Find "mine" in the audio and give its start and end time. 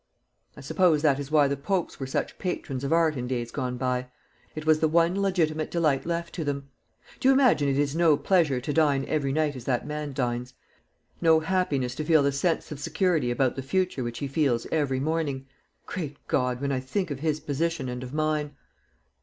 18.11-18.55